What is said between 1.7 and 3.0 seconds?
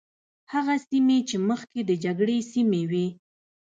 د جګړې سیمې